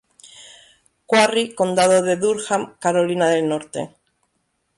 Quarry, 1.09 1.45
Condado 1.59 2.01
de 2.01 2.15
Durham, 2.15 2.73
Carolina 2.79 3.27
del 3.29 3.47
Norte. 3.47 3.95